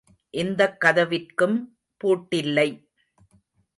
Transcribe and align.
இந்தக் 0.33 0.77
கதவிற்கும் 0.81 1.57
பூட்டில்லை. 2.01 2.69